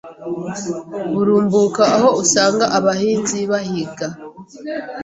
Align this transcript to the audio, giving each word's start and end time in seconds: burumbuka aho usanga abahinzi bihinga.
burumbuka 1.13 1.83
aho 1.95 2.09
usanga 2.23 2.65
abahinzi 2.77 3.37
bihinga. 3.49 4.07